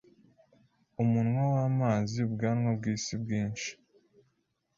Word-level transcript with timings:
umunwa 1.03 1.43
wamazi 1.55 2.17
ubwanwa 2.27 2.69
bwisi 2.79 3.13
bwinshi 3.23 3.69